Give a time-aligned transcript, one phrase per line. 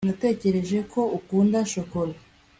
[0.07, 2.13] natekereje ko ukunda shokora